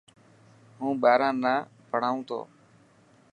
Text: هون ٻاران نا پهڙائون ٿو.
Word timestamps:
هون 0.79 0.91
ٻاران 1.03 1.35
نا 1.43 1.53
پهڙائون 1.89 2.21
ٿو. 2.27 2.39